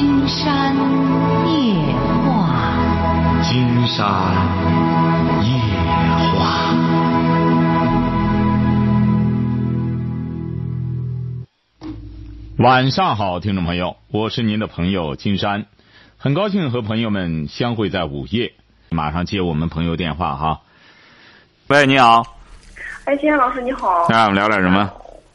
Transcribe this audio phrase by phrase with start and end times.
[0.00, 0.74] 金山
[1.46, 1.94] 夜
[2.24, 2.72] 话，
[3.42, 4.06] 金山
[5.44, 5.50] 夜
[6.38, 6.40] 话。
[12.56, 15.66] 晚上好，听众朋友，我是您的朋友金山，
[16.16, 18.54] 很高兴和朋友们相会在午夜。
[18.88, 20.60] 马上接我们朋友电话哈。
[21.66, 22.22] 喂，你好。
[23.04, 24.06] 哎，金山老师你好。
[24.08, 24.90] 那我们聊点什么？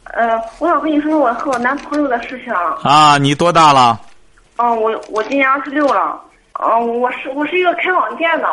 [0.06, 2.52] 呃，我想跟你说说我和我男朋友的事情。
[2.82, 4.02] 啊，你多大了？
[4.58, 6.22] 嗯，我我今年二十六了。
[6.60, 8.48] 嗯，我是我是一个开网店的。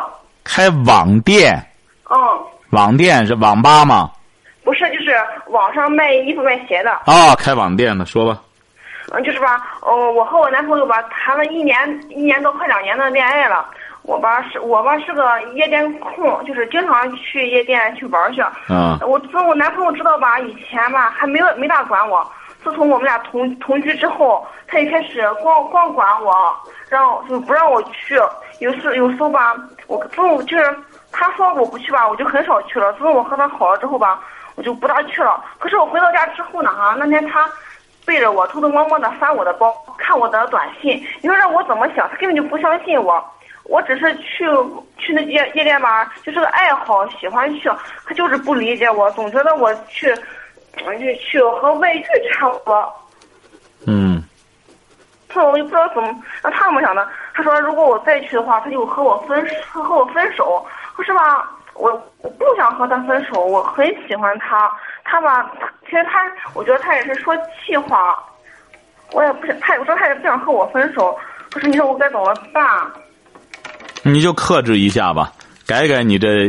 [0.44, 1.54] 开网店？
[2.10, 2.16] 嗯。
[2.70, 4.10] 网店是网吧吗？
[4.64, 5.14] 不是，就是
[5.48, 6.92] 网上卖衣服卖鞋的。
[7.06, 8.40] 哦，开网店的，说吧。
[9.12, 11.76] 嗯，就是吧，嗯，我和我男朋友吧谈了一年
[12.08, 13.66] 一年多快两年的恋爱了。
[14.02, 18.42] 我吧是，我吧是个夜店控，就是经常去夜店去玩去。
[18.68, 18.98] 嗯。
[19.02, 22.28] 我从我男朋友知道吧，以前吧还没有没大管我。
[22.62, 26.54] 自从我们俩同同居之后，他一开始光光管我，
[26.88, 28.16] 让就不让我去。
[28.60, 29.54] 有时有时候吧，
[29.86, 30.76] 我中午就是
[31.10, 32.92] 他说我不去吧，我就很少去了。
[32.94, 34.20] 自从我和他好了之后吧，
[34.54, 35.44] 我就不大去了。
[35.58, 37.50] 可是我回到家之后呢，哈，那天他
[38.06, 41.04] 背着我偷偷摸摸的翻我的包，看我的短信。
[41.20, 42.08] 你说让我怎么想？
[42.08, 43.22] 他根本就不相信我。
[43.64, 44.44] 我只是去
[44.98, 47.70] 去那夜夜店吧，就是个爱好，喜欢去。
[48.04, 50.12] 他就是不理解我，总觉得我去，
[50.76, 52.92] 就去和外遇差不多。
[53.86, 54.22] 嗯。
[55.28, 57.08] 他我就不知道怎么，那他怎么想的？
[57.32, 60.62] 他说如果我再去的话，他就和我分，和我分手。
[60.94, 64.70] 可是吧，我我不想和他分手，我很喜欢他。
[65.04, 65.50] 他吧，
[65.86, 66.20] 其实他，
[66.52, 67.34] 我觉得他也是说
[67.64, 68.22] 气话。
[69.12, 71.18] 我也不想，他有时候他也不想和我分手。
[71.50, 72.62] 可是你说我该怎么办？
[74.02, 75.32] 你就克制一下吧，
[75.66, 76.48] 改改你这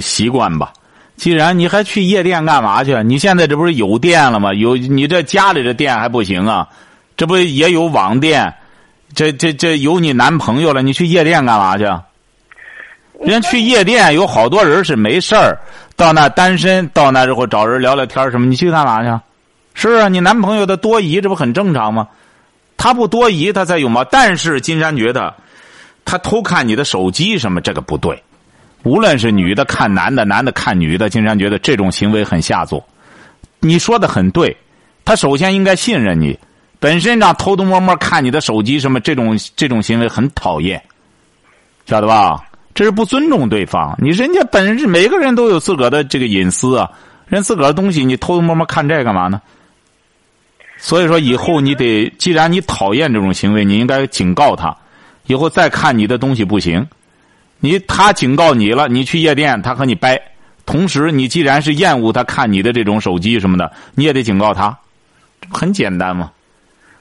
[0.00, 0.72] 习惯吧。
[1.20, 2.96] 既然你还去夜店干嘛去？
[3.02, 4.54] 你现在这不是有店了吗？
[4.54, 6.66] 有你这家里的店还不行啊？
[7.14, 8.54] 这不也有网店？
[9.14, 11.84] 这这这有你男朋友了，你去夜店干嘛去？
[13.22, 15.58] 人家去夜店有好多人是没事儿，
[15.94, 18.46] 到那单身，到那之后找人聊聊天什么？
[18.46, 19.22] 你去干嘛去？
[19.74, 22.08] 是啊，你男朋友的多疑，这不很正常吗？
[22.78, 24.06] 他不多疑，他才有嘛。
[24.10, 25.34] 但是金山觉得。
[26.06, 27.60] 他偷看你的手机什么？
[27.60, 28.20] 这个不对。
[28.82, 32.84] 无论是女的看男的，男的看女的，经常觉得这种行为很下作。
[33.60, 34.56] 你说的很对，
[35.04, 36.38] 他首先应该信任你。
[36.78, 40.82] 本身让偷偷摸摸看你的手机什么，这种这种行为很讨厌，
[41.84, 42.42] 晓得吧？
[42.72, 43.94] 这是不尊重对方。
[44.00, 46.90] 你人家本身每个人都有自个儿的这个隐私啊，
[47.26, 49.42] 人自个儿的东西你偷偷摸摸看这干嘛呢？
[50.78, 54.74] 所以说以后你得，既然你讨厌这种行为，你应该警告他。
[55.26, 56.86] 以后再看你的东西不行，
[57.60, 60.20] 你他警告你了，你去夜店他和你掰。
[60.66, 64.76] 同时，你既然是厌恶他看你的这种手机什么的，你也得警告他，
[65.50, 66.32] 很简单吗。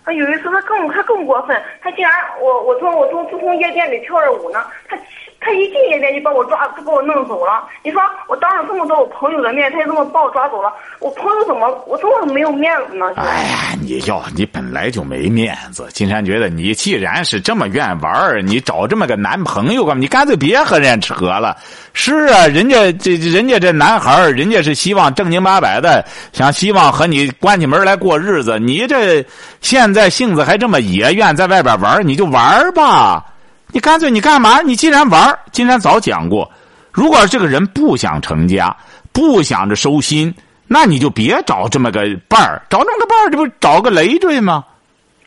[0.04, 2.12] 啊，有一次他更他更过分，他竟然
[2.42, 4.98] 我我从我从自从夜店里跳着舞呢，他。
[5.42, 7.64] 他一进夜店就把我抓，就把我弄走了。
[7.82, 13.06] 你说我当着这么多我朋友的面，他就这么把我抓走了，我朋友怎么我怎么没有面子呢？
[13.16, 15.88] 哎呀，你要你本来就没面子。
[15.94, 20.02] 金山觉得你既然是这么愿玩你找这么个男朋友干嘛？
[20.02, 21.56] 你干脆别和人家扯了。
[21.94, 28.60] 是啊，人家这人家这男孩人家是希望正经八百的，想希望和你关起门来过日子。
[28.60, 29.26] 你这
[29.62, 33.26] 现在性子还这么野，愿在外边玩你就玩吧。
[33.72, 34.62] 你干脆你干嘛？
[34.62, 36.50] 你既然玩金山早讲过，
[36.92, 38.76] 如果这个人不想成家，
[39.12, 40.34] 不想着收心，
[40.68, 44.66] 那你就别找这么个伴儿，找这么个伴儿，这不找个累赘吗？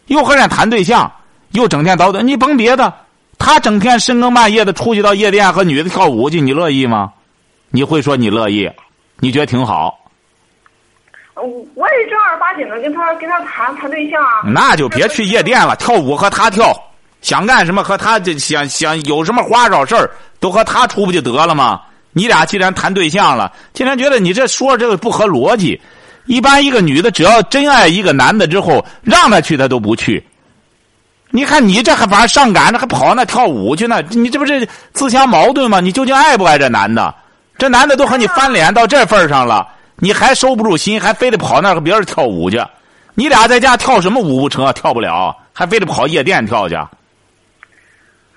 [0.07, 1.11] 又和人谈对象，
[1.53, 2.93] 又整天叨叨，你甭别的，
[3.39, 7.13] 他整天深更半夜的出去到夜店和女的跳舞去，你乐意吗？
[7.71, 8.71] 你会说你乐意？
[9.21, 9.99] 你觉得挺好？
[11.35, 14.43] 我也正儿八经的跟他跟他谈谈对象啊。
[14.45, 16.73] 那就别去夜店了，跳舞和他跳。
[17.23, 21.81] 想干什么和他这想想有什么花哨事儿都和他出不就得了吗？
[22.13, 25.81] 你俩既然谈对象了，竟然觉得你这说这个不合逻辑。
[26.27, 30.23] 一般一个女的只要真爱一个男的之后，让他去他都不去。
[31.31, 34.03] 你看你这还反而上赶着还跑那跳舞去呢？
[34.11, 35.81] 你这不是自相矛盾吗？
[35.81, 37.15] 你究竟爱不爱这男的？
[37.57, 39.67] 这男的都和你翻脸到这份上了，
[39.97, 42.63] 你还收不住心，还非得跑那和别人跳舞去？
[43.15, 44.71] 你俩在家跳什么舞不成？
[44.75, 46.77] 跳不了，还非得跑夜店跳去？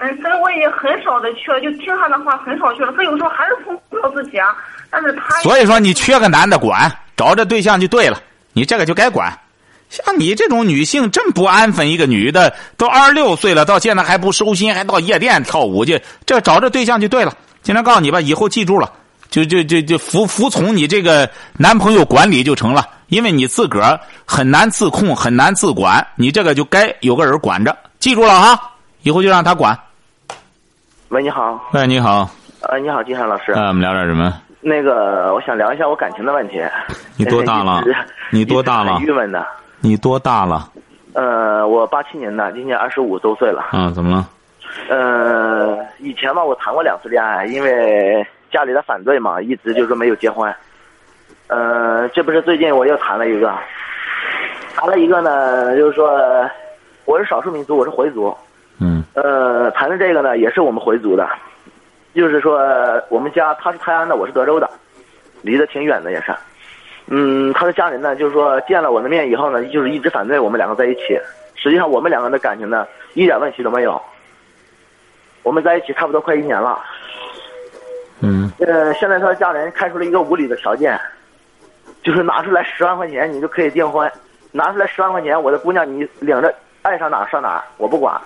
[0.05, 2.93] 嗯，所以我也很少的去了，就听他的话很少去了。
[2.95, 4.55] 他有时候还是控制不了自己啊，
[4.89, 8.21] 但是他所以说你缺个男的管，找着对象就对了。
[8.53, 9.37] 你这个就该管。
[9.89, 11.89] 像你这种女性，真不安分。
[11.89, 17.33] 一个女的都二十六岁了，到现在还不收心，还到夜店跳舞去，这找着对象就对了。
[17.61, 18.91] 经常告诉你吧，以后记住了，
[19.29, 22.85] 就就就就服服从你这个男朋友管理就成了。
[23.07, 27.77] 因为你自个儿很难自控，很难自管，你这个就该有个人管着。
[27.99, 28.59] 记住了哈，
[29.03, 29.79] 以后就让他管。
[31.15, 31.57] 喂，你好。
[31.71, 32.29] 喂，你好。
[32.63, 33.53] 呃，你好，金山老师。
[33.53, 34.33] 呃，我们聊点什么？
[34.59, 36.61] 那个，我想聊一下我感情的问题。
[37.15, 37.81] 你多大了？
[38.33, 38.99] 你多大了？
[38.99, 39.47] 郁闷的。
[39.79, 40.69] 你多大了？
[41.13, 43.61] 呃，我八七年的，今年二十五周岁了。
[43.71, 44.27] 啊，怎么了？
[44.89, 48.21] 呃，以前吧，我谈过两次恋爱，因为
[48.51, 50.53] 家里的反对嘛，一直就是没有结婚。
[51.47, 53.53] 呃，这不是最近我又谈了一个，
[54.75, 56.19] 谈了一个呢，就是说
[57.05, 58.35] 我是少数民族，我是回族。
[58.79, 59.03] 嗯。
[59.13, 61.27] 呃，谈的这个呢，也是我们回族的。
[62.13, 62.59] 就是说，
[63.09, 64.69] 我们家他是泰安的，我是德州的，
[65.41, 66.33] 离得挺远的也是。
[67.07, 71.19] 嗯，他的家人呢，就是说见了我的面以后呢，就是一直反对我们两个在一起。
[71.55, 74.01] 实际上，我们两个的感情呢，一点问题都没有。
[75.43, 76.79] 我们在一起差不多快一年了。
[78.21, 78.51] 嗯。
[78.59, 80.99] 呃，现在他的家人开出了一个无理的条件，
[82.01, 84.09] 就是拿出来十万块钱，你就可以订婚。
[84.51, 88.19] 拿出来十万块钱，我的姑娘你领着爱上哪上哪，我不管。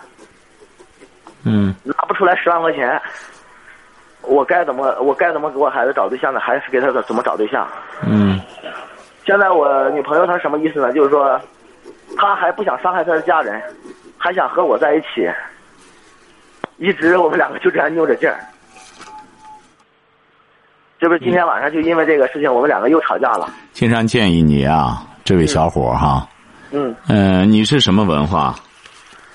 [1.50, 1.76] 嗯。
[1.84, 3.02] 拿不出来十万块钱。
[4.22, 6.40] 我该怎么我该怎么给我孩子找对象呢？
[6.40, 7.68] 还是给他怎么找对象？
[8.06, 8.40] 嗯。
[9.26, 10.92] 现在我女朋友她什么意思呢？
[10.92, 11.40] 就是说，
[12.18, 13.62] 她还不想伤害她的家人，
[14.18, 15.30] 还想和我在一起。
[16.78, 18.40] 一直我们两个就这样拗着劲儿。
[21.00, 23.50] 这不是今天晚上就因为这个事情，我们两个又吵架了。
[23.72, 26.28] 金山建议你啊，这位小伙哈。
[26.72, 26.94] 嗯。
[27.08, 28.54] 嗯，你是什么文化？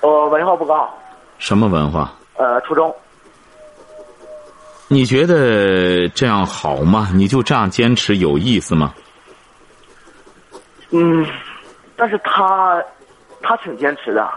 [0.01, 0.87] 我文化不高。
[1.37, 2.13] 什么文化？
[2.37, 2.93] 呃，初中。
[4.87, 7.09] 你觉得这样好吗？
[7.13, 8.93] 你就这样坚持有意思吗？
[10.91, 11.25] 嗯，
[11.95, 12.81] 但是他
[13.41, 14.29] 他挺坚持的，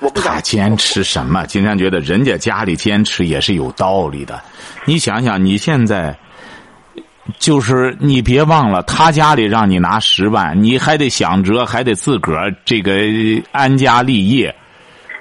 [0.00, 1.46] 我不他坚持什么？
[1.46, 4.42] 金山觉得人家家里坚持也是有道理的。
[4.84, 6.18] 你想想，你现在
[7.38, 12.92] 就是你别忘了，他家里让你拿十万，你还得想着还得自个儿这个
[13.52, 14.54] 安家立业。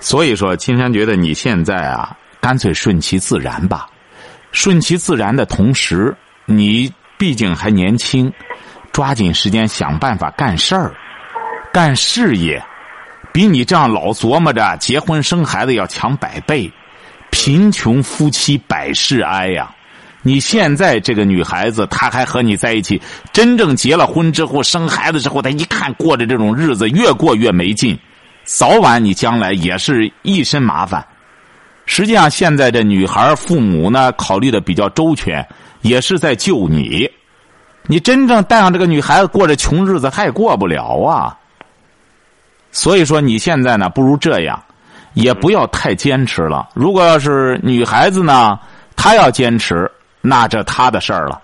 [0.06, 3.88] 所以说，青山觉得你现在啊，干脆顺其自然吧。
[4.52, 6.16] 顺其自然的同时，
[6.46, 8.32] 你毕竟还年轻，
[8.92, 10.94] 抓紧时间想办法干事儿、
[11.74, 12.64] 干事业，
[13.34, 16.72] 比你这样老琢磨着结婚生孩子要强百倍。
[17.32, 19.74] 贫穷夫妻百事哀呀！
[20.22, 23.02] 你现在这个女孩子，她还和你在一起，
[23.34, 27.98] 真正结了婚之后生孩子之后，她一看过着这种日子，越过越没劲，
[28.46, 31.06] 早晚你将来也是一身麻烦。
[31.88, 35.46] 实际上，现在这女孩父母呢，考虑的比较周全，
[35.82, 37.10] 也是在救你。
[37.88, 41.38] 你真正带上这个女孩子过这穷日子，她也过不了啊。
[42.72, 44.64] 所以说，你现在呢，不如这样，
[45.14, 46.70] 也不要太坚持了。
[46.74, 48.60] 如果要是女孩子呢，
[48.96, 49.90] 她要坚持，
[50.22, 51.40] 那这她的事儿了。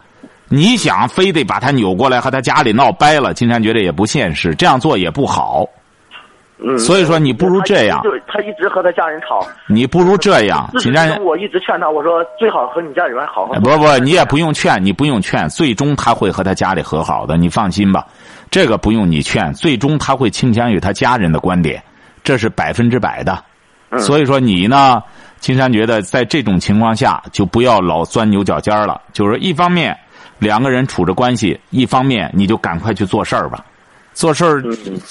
[0.50, 5.65] 你想非得把她扭过来和她家里闹掰了，金山觉得也不现实，这样做也不好。
[6.63, 9.46] 嗯，所以说你不如这样，他一直和他家人吵。
[9.68, 11.19] 你不如这样，金山。
[11.24, 13.54] 我一直劝他，我说最好和你家里人好好。
[13.56, 18.06] 不不，你也不用劝，你不用劝，最终他会和他家里和好的，你放心吧。
[18.52, 21.81] 这个不用你劝，最终他会倾向于他家人的观点，
[22.24, 23.44] 这是百分之百的。
[23.98, 25.02] 所以说你呢，
[25.40, 29.02] 金山觉得在这种情况下，就不要老钻牛角尖了。
[29.13, 29.98] 就是一方面
[30.38, 33.66] 两个人处着关系，一方面你就赶快去做事儿吧。
[34.13, 34.63] 做事儿，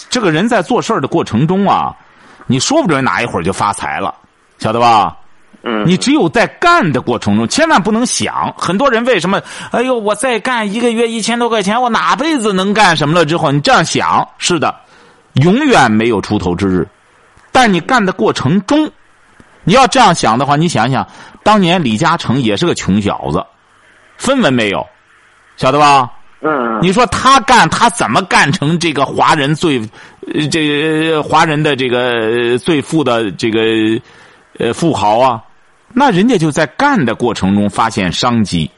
[0.09, 1.95] 这个人在做事儿的过程中啊，
[2.47, 4.15] 你说不准哪一会儿就发财了，
[4.59, 5.17] 晓得吧？
[5.63, 5.87] 嗯。
[5.87, 8.53] 你只有在干的过程中，千万不能想。
[8.57, 9.41] 很多人为什么？
[9.73, 13.25] 哎呦，我再干一个月一千多块钱，我哪辈子能干什么了？
[13.25, 14.75] 之后你这样想，是的，
[15.35, 16.87] 永远没有出头之日。
[17.53, 18.91] 但你干的过程中，
[19.65, 21.07] 你要这样想的话，你想想，
[21.43, 23.45] 当年李嘉诚也是个穷小子，
[24.17, 24.87] 分文没有，
[25.57, 26.11] 晓得吧？
[26.41, 29.81] 嗯，你说他干，他怎么干成这个华人最，
[30.51, 33.61] 这个华人的这个最富的这个
[34.59, 35.43] 呃富豪啊？
[35.93, 38.71] 那人家就在干的过程中发现商机，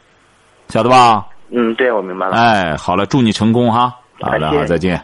[0.68, 1.26] 晓得吧？
[1.50, 2.36] 嗯，对，我明白了。
[2.36, 3.94] 哎，好了，祝你成功哈！
[4.20, 5.00] 好的，好，再见。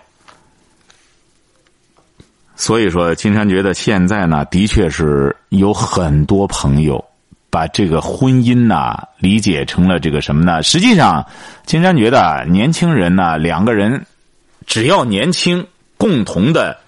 [2.56, 7.04] 所以说，金山觉得现在呢，的确是有很多朋友。
[7.58, 10.62] 把这个婚姻呐理解成了这个什么呢？
[10.62, 11.26] 实际上，
[11.66, 14.06] 金山觉得年轻人呢，两个人
[14.64, 16.78] 只要年轻，共同的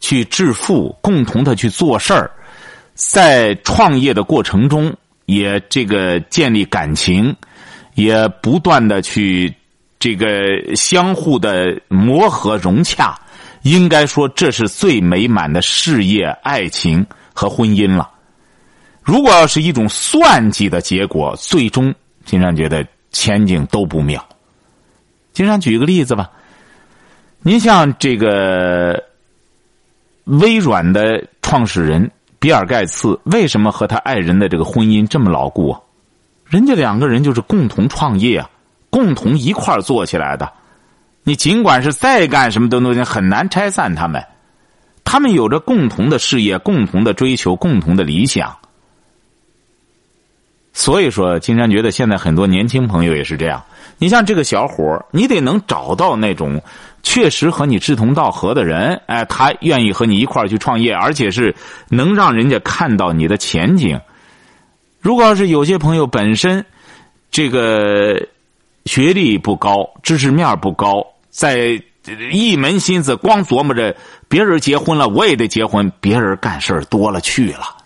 [0.00, 2.30] 去致富，共同的去做事儿，
[2.94, 4.96] 在创业的过程中
[5.26, 7.36] 也这个建立感情，
[7.94, 9.52] 也不断的去
[9.98, 13.20] 这个相互的磨合融洽，
[13.60, 17.04] 应该说这是最美满的事业、爱情
[17.34, 18.15] 和婚姻了。
[19.06, 21.94] 如果要是一种算计的结果，最终
[22.24, 24.22] 金山觉得前景都不妙。
[25.32, 26.28] 金山举个例子吧，
[27.38, 29.00] 您像这个
[30.24, 32.10] 微软的创始人
[32.40, 35.80] 比尔盖茨为什么和他爱人的这个婚姻这么牢固啊？
[36.44, 38.50] 人家两个人就是共同创业啊，
[38.90, 40.52] 共同一块做起来的。
[41.22, 44.20] 你尽管是再干什么东西，很难拆散他们。
[45.04, 48.56] 他们有着共同的事业、共同的追求、共同的理想。
[50.78, 53.64] 所以说，金山觉得现在很多年轻朋友也是这样。
[53.96, 56.60] 你像这个小伙，你得能找到那种
[57.02, 61.54] 确实和你志同道合的人，哎，他愿意和你一块儿去创业，而且是
[61.88, 63.98] 能让人家看到你的前景。
[65.00, 66.62] 如果要是有些朋友本身
[67.30, 68.20] 这个
[68.84, 71.82] 学历不高、知识面不高，在
[72.30, 73.96] 一门心思光琢磨着
[74.28, 77.78] 别人结婚了我也得结婚，别人干事多了去了，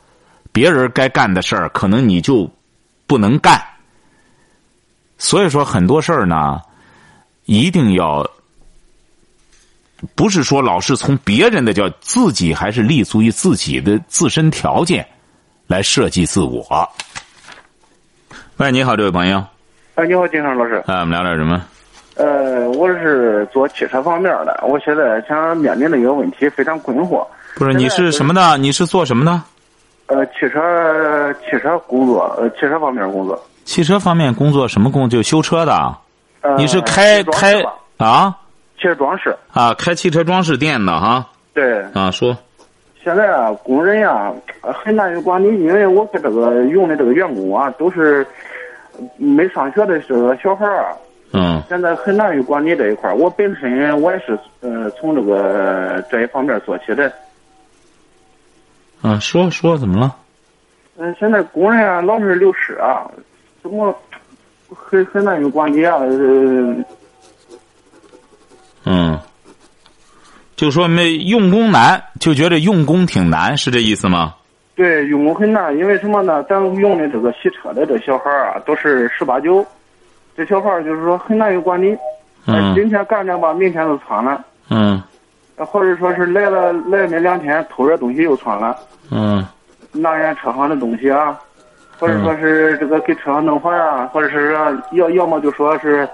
[0.50, 2.50] 别人该干的事儿可能你就。
[3.10, 3.60] 不能干，
[5.18, 6.60] 所以说很多事儿呢，
[7.44, 8.24] 一定要
[10.14, 15.04] 不是说老是从别人的叫自己，还是立足于自己的自身条件
[15.66, 16.88] 来设计自我。
[18.58, 19.44] 喂，你好，这位朋友。
[19.96, 20.80] 哎，你好，金山老师。
[20.86, 21.60] 哎，我们聊点什么？
[22.14, 27.26] 呃，我是做汽车方面的，我现在想面临的一个问题非常困惑。
[27.56, 28.56] 不是，你是什么的？
[28.56, 29.42] 你是做什么的？
[30.10, 33.40] 呃，汽车汽车工作，呃，汽车方面工作。
[33.64, 35.08] 汽车方面工作什么工？
[35.08, 35.94] 就修车的。
[36.40, 37.62] 呃，你是开开
[37.96, 38.36] 啊？
[38.76, 39.36] 汽车装饰。
[39.52, 41.24] 啊，开汽车装饰店的哈。
[41.54, 41.80] 对。
[41.94, 42.36] 啊，说。
[43.04, 48.26] 现在啊，工人呀很难于管理，因为我跟这个用的这个员工啊，都是
[49.16, 50.92] 没上学的这个小孩儿。
[51.32, 51.62] 嗯。
[51.68, 57.12] 现在很难于管理这一块我本身我也是呃从这个这一方面做起的。
[59.02, 60.16] 啊，说说怎么了？
[60.98, 63.10] 嗯，现在工人啊，老是流失啊，
[63.62, 63.94] 怎么
[64.68, 65.98] 很很难有管理啊？
[68.84, 69.18] 嗯，
[70.56, 74.34] 就说没用工难，就觉得用工挺难，是这意思吗？
[74.74, 76.42] 对，用工很难，因为什么呢？
[76.44, 79.66] 咱用的这个洗车的这小孩啊，都是十八九，
[80.36, 81.96] 这小孩就是说很难有管理。
[82.46, 82.74] 嗯。
[82.74, 84.44] 今天干着吧，明天就穿了。
[84.68, 85.02] 嗯。
[85.64, 88.76] 或者说是来了来那两天偷点东西又窜了，
[89.10, 89.46] 嗯，
[89.92, 91.38] 拿人车上的东西啊，
[91.98, 94.56] 或者说是这个给车上弄坏啊，或者是
[94.92, 96.08] 要要么就说是，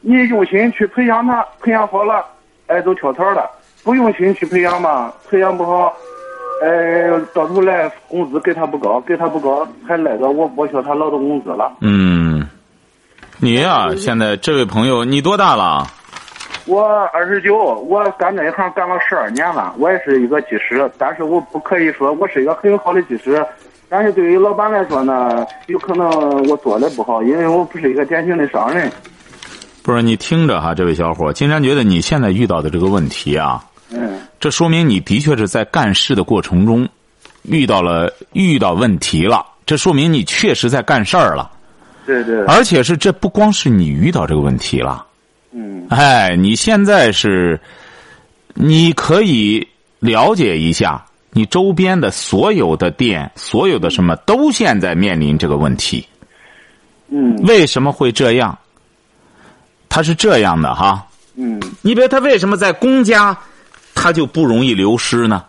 [0.00, 2.24] 你用心去培养他，培养好了，
[2.66, 3.42] 哎，都跳槽了；
[3.82, 5.94] 不用心去培养嘛，培养不好，
[6.62, 11.72] 哎，到头来工资给他不高，给他不高，还赖着我剥削他劳动工资了。
[11.80, 12.46] 嗯，
[13.38, 15.86] 你呀，现在这位朋友，你多大了？
[16.66, 19.74] 我二十九，我干这一行干了十二年了。
[19.78, 23.44] 我也是一个技师，但是我不可以说我是一个很好的技师。
[23.88, 26.08] 但是对于老板来说呢，有可能
[26.48, 28.90] 我做的不好，因为我不是一个典型的商人。
[29.82, 36.88] 不是你听着哈，这位小伙，金山觉得你现在遇到的这个问题啊，嗯，这说明你的确是在干事的过程中
[37.42, 39.44] 遇到了遇到问题了。
[39.66, 41.50] 这说明你确实在干事儿了。
[42.06, 42.44] 对对。
[42.44, 45.06] 而且是这不光是你遇到这个问题了。
[45.52, 47.58] 嗯，哎，你现在是，
[48.54, 49.66] 你可以
[49.98, 56.06] 了解一下，你周边的所有的店，所有的什么都现在面临这个问题。
[57.08, 58.56] 嗯，为什么会这样？
[59.88, 61.04] 他是这样的哈。
[61.34, 63.36] 嗯，你比如他为什么在公家，
[63.94, 65.44] 他就不容易流失呢？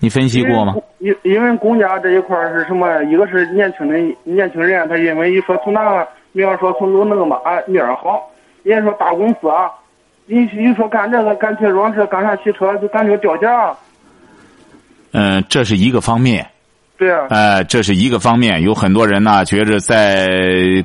[0.00, 0.74] 你分析过吗？
[0.98, 3.02] 因因为公家这一块是什么？
[3.04, 8.28] 一个是年轻的年轻人，他因为一说从哪，比方说从路那个嘛啊面好。
[8.68, 9.70] 人家说大公司啊，
[10.26, 13.74] 你你说干这个干铁装车干啥汽车就感觉掉价。
[15.12, 16.46] 嗯，这是一个方面。
[16.98, 17.28] 对啊。
[17.30, 20.28] 哎，这是一个方面，有很多人呢觉着在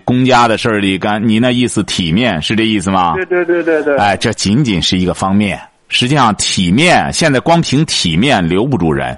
[0.05, 3.15] 公家的事儿里干，你那意思体面是这意思吗？
[3.15, 3.97] 对对对对对。
[3.97, 5.59] 哎，这仅仅是一个方面，
[5.89, 9.17] 实际上体面现在光凭体面留不住人。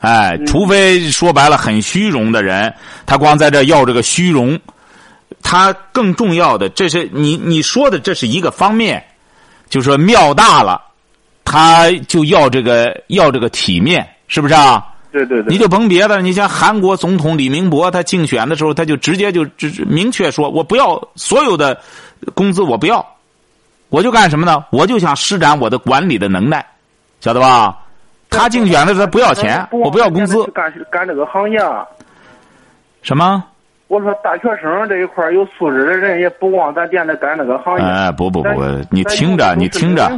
[0.00, 2.70] 哎，除非说白了很虚荣的人，
[3.06, 4.60] 他光在这要这个虚荣。
[5.44, 9.04] 他更重要的，这是你你说的，这是一个方面，
[9.68, 10.82] 就说庙大了，
[11.44, 14.84] 他就要这个要这个体面，是不是啊？
[15.12, 15.52] 对对对。
[15.52, 21.80] 你就甭别的，你像韩国总统李明博，他竞选的时候，他就直接就直明确说，我不要所有的
[22.34, 23.06] 工资，我不要，
[23.90, 24.64] 我就干什么呢？
[24.70, 26.66] 我就想施展我的管理的能耐，
[27.20, 27.78] 晓得吧？
[28.30, 30.42] 他竞选的时候他不要钱，我不要工资。
[30.46, 31.60] 干干这个行业。
[33.02, 33.44] 什么？
[33.88, 37.84] 我说大学生这一块有素质的人，也不光咱店里干那个行业。
[37.84, 38.48] 哎，不不不，
[38.90, 40.10] 你听着，你听着，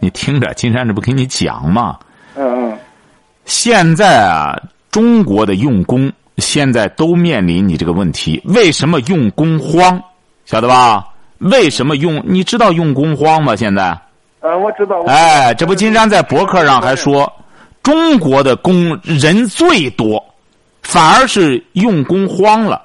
[0.00, 1.98] 你听着，金山这不给你讲吗？
[2.36, 2.78] 嗯嗯。
[3.44, 4.56] 现在啊，
[4.90, 8.40] 中国的用工现在都面临你这个问题。
[8.44, 10.00] 为什么用工荒？
[10.44, 11.04] 晓得吧？
[11.38, 12.22] 为什么用？
[12.24, 13.56] 你知道用工荒吗？
[13.56, 13.98] 现在？
[14.40, 15.02] 呃，我知道。
[15.08, 17.30] 哎，这不金山在博客上还说，
[17.82, 20.24] 中国的工人最多，
[20.82, 22.80] 反而是用工荒了，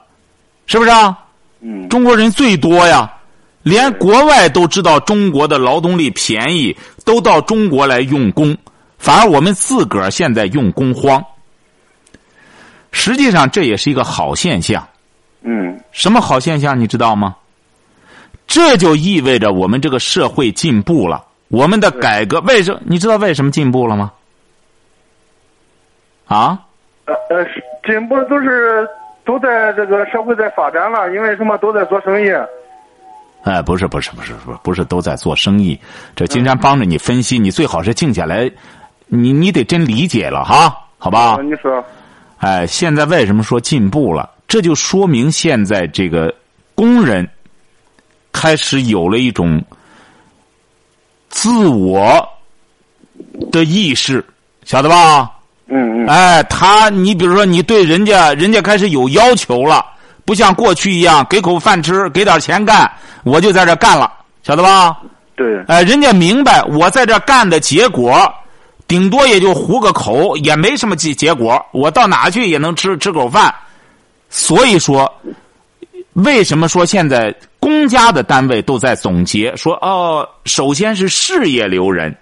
[0.68, 1.18] 是不是啊？
[1.62, 3.12] 嗯，中国人最多呀，
[3.64, 8.56] 连国外都知道中国的劳动力便宜，都到中国来用工，
[9.00, 11.24] 反而我们自个儿现在用工荒。
[12.92, 14.88] 实际上这也是一个好现象。
[15.42, 17.36] 嗯什么好现象你知道吗？
[18.46, 22.82] 这就意味着我们这个社会进步了，我们的改革为什么？
[22.86, 24.12] 你知道为什么进步了吗？
[26.28, 26.60] 啊？
[27.06, 27.46] 呃呃，
[27.86, 28.88] 进步都是
[29.28, 32.32] 都在这个社会在发展了，因为什么都在做生意。
[33.44, 35.78] 哎，不是，不是，不是，不是，不是都在做生意。
[36.16, 38.50] 这金山帮着你分析，你最好是静下来，
[39.08, 41.36] 你你得真理解了哈，好吧？
[41.36, 41.84] 啊你说，
[42.38, 44.30] 哎，现在为什么说进步了？
[44.48, 46.34] 这就说明现在这个
[46.74, 47.30] 工人
[48.32, 49.62] 开始有了一种
[51.28, 52.26] 自我
[53.52, 54.24] 的意识，
[54.64, 55.37] 晓得吧？
[55.70, 59.86] 嗯嗯哎，他，你比如说，你对人家，人家开始有要求了，
[60.24, 62.90] 不像过去一样给口饭吃，给点钱干，
[63.24, 64.12] 我就在这干了，
[64.44, 64.98] 晓得吧？
[65.36, 68.34] 对，哎，人家明白我在这干的结果，
[68.88, 71.64] 顶多也就糊个口，也没什么结结果。
[71.74, 73.54] 我到哪去也能吃吃口饭。
[74.30, 75.14] 所以说，
[76.14, 82.16] 为什么说现在公家的单位都在总结说哦，首先是事业留人，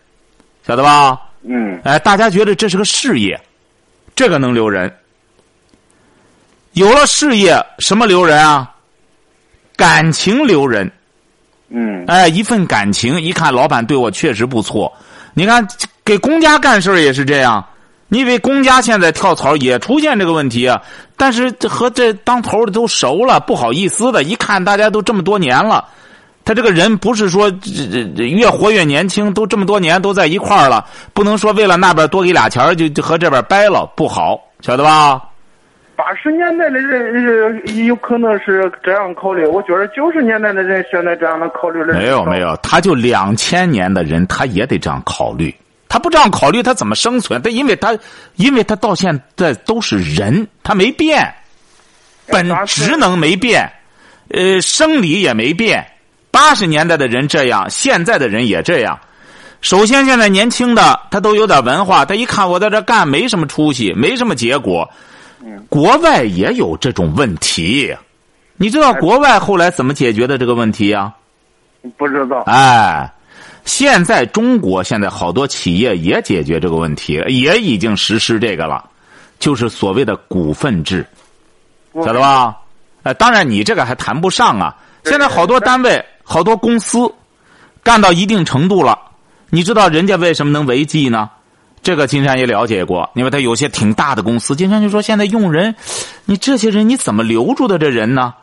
[0.68, 1.20] 晓得吧？
[1.48, 3.40] 嗯哎，大家觉得这是个事业，
[4.16, 4.92] 这个能留人。
[6.74, 8.70] 有了事业，什么留人啊？
[9.76, 10.92] 感情留人。
[11.70, 14.92] 嗯哎，一份感情，一看老板对我确实不错。
[15.34, 15.68] 你看，
[16.04, 17.66] 给公家干事儿也是这样。
[18.08, 20.82] 你以为公家现在跳槽也出现这个问题啊？
[21.18, 25.84] 但是这和这当头的都熟了，不好意思的，一看大家都这么多年了，
[26.46, 35.22] 他这个人不是说这这这越活越年轻，都这么多年都在一块儿了，不能说为了那边多给俩钱儿就就和这边掰了，不好，晓得吧？
[35.96, 45.56] 八十年代的人呃有可能是这样考虑，我觉得九十年代的人现在这样的考虑的没有没有，他就两千年的人，他也得这样考虑。
[45.88, 47.42] 他不这样考虑，他怎么生存？
[47.42, 47.98] 他因为他，
[48.36, 51.34] 因为他到现在都是人，他没变，
[52.28, 53.72] 本职能没变，
[54.30, 55.86] 呃，生理也没变。
[56.36, 59.00] 八十年代的人这样，现在的人也这样。
[59.62, 64.90] 首先，现在年轻的他都有点文化，他一看我在这干没什么出息，没什么结果。
[65.70, 67.96] 国外也有这种问题，
[68.58, 71.14] 你知道国外后来怎么解决的这个问题呀、
[71.96, 72.44] 不知道。
[72.48, 73.10] 哎，
[73.64, 78.84] 现在中国现在好多企业也解决这个问题，也已经实施这个了，
[79.40, 81.08] 就是所谓的股份制，
[82.04, 82.58] 晓得吧？
[83.04, 84.76] 哎，当然你这个还谈不上啊。
[85.06, 87.10] 现在好多单位、好多公司
[87.82, 89.00] 干到一定程度了，
[89.50, 91.30] 你知道人家为什么能违纪呢？
[91.84, 95.76] 这个金山也了解过，因为他有些挺大的公司，金山就说现在用人，
[96.26, 98.34] 你这些人你怎么留住的这人呢？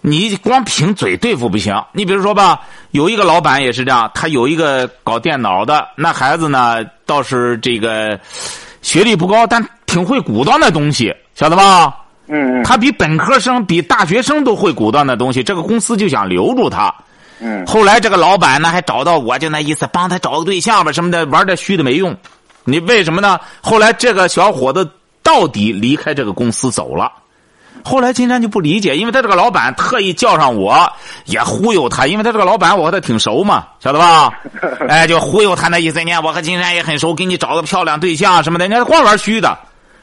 [0.00, 1.82] 你光凭嘴对付不行。
[1.92, 2.60] 你比如说吧，
[2.92, 8.20] 有一个老板也是这样，他有一个搞电脑的，那孩子呢倒是这个
[8.82, 12.03] 学历不高，但挺会鼓捣那东西，晓得吧？
[12.64, 16.94] 他比本科生、比大学生都会鼓捣那东西，这个公司就想留住他。
[17.40, 22.16] 嗯后来这个老板呢还找到我，就那意思，帮他找个对象吧什么的，玩这虚的没用。
[22.64, 23.38] 你为什么呢？
[23.60, 24.88] 后来这个小伙子
[25.22, 27.12] 到底离开这个公司走了。
[27.82, 30.90] 后来金山就不理解，因为他这个老板特意叫上我，
[31.26, 34.32] 也忽悠他，因为他这个老板我和他挺熟嘛，晓得吧？
[34.88, 39.58] 哎，就忽悠他那意思，你看我和金山也很熟，给你找个漂亮对象什么的，人家光玩虚的。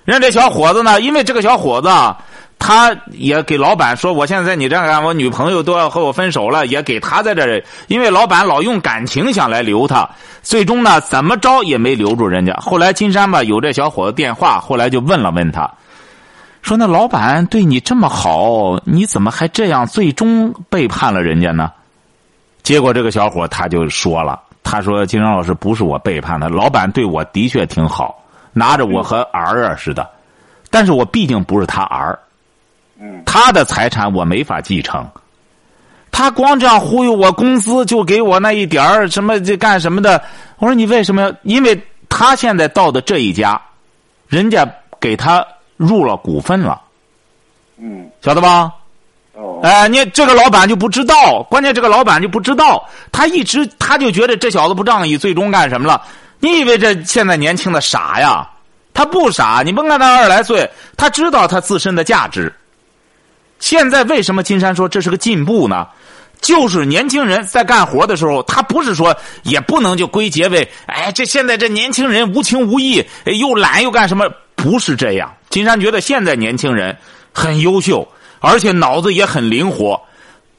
[0.06, 2.18] 人家这小伙子呢，因为这个小伙子啊，
[2.58, 10.10] 他也给老板说，我现在在你这儿干，我女朋友都要和我分手了，也给他在这儿，因为老板老用感情想来留他，
[10.42, 12.54] 最终呢怎么着也没留住人家。
[12.56, 15.70] 后来金山吧有这小伙子电话，后来就问了问他，
[16.64, 21.72] 说那老板对你这么好，你怎么还这样，最终背叛了人家呢？
[22.64, 28.18] 结果这个小伙他就说了，他说金山老师不是我背叛的，老板对我的确挺好。
[28.54, 30.10] 拿着我和儿啊似的，
[30.70, 32.18] 但是我毕竟不是他儿，
[33.00, 35.08] 嗯他的财产我没法继承。
[36.12, 40.22] 他光这样忽悠我，工资就给我那一点儿什么这干什么的。
[40.58, 41.34] 我说你为什么要？
[41.44, 43.60] 因为他现在到的这一家，
[44.28, 44.68] 人家
[45.00, 45.46] 给他
[45.78, 46.82] 入了股份了，
[47.78, 48.74] 嗯晓得吧？
[49.34, 56.04] 哦哎，你这个老板就不知道，关键这个老板就不知道，他一直他就觉得这小子不仗义，最终干什么了？
[56.42, 58.46] 你以为这现在年轻的傻呀？
[58.94, 62.54] 他不傻，你甭看他二十来岁，他知道他自身的价值。
[63.60, 65.88] 现在为什么金山说这是个进步呢？
[66.42, 74.28] 就是年轻人在干活的时候，他不是说也不能就归结为，哎，这现在这年轻人无情无义，又懒又干什么？
[74.56, 75.32] 不是这样。
[75.50, 76.98] 金山觉得现在年轻人
[77.32, 78.08] 很优秀，
[78.40, 80.02] 而且脑子也很灵活，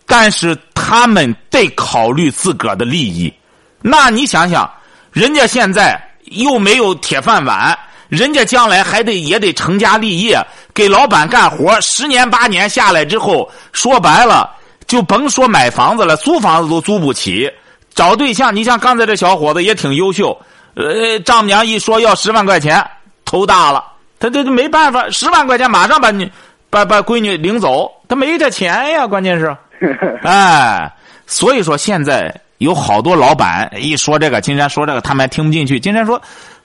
[0.06, 3.32] 但是他们得考虑自个儿的利益。
[3.80, 4.70] 那你想想，
[5.12, 10.44] 人家现在又没有铁饭碗，人家将来还得也得成家立业，
[10.74, 14.50] 给老板干活，十年八年下来之后，说白了。
[14.84, 17.50] 就甭说买房子了，租房子都租不起。
[17.94, 20.38] 找对象，你像刚才这小伙子也挺优秀，
[20.74, 22.84] 呃，丈母娘一说要十万块钱，
[23.24, 23.82] 头大了，
[24.18, 26.30] 他这没办法，十万块钱马上把你
[26.68, 29.56] 把把闺女领走，他没这钱呀，关键是，
[30.24, 30.92] 哎，
[31.26, 35.78] 所以说现在有好多老板一说这个，金山说这个，他们还听不进去。
[35.78, 36.20] 金山说，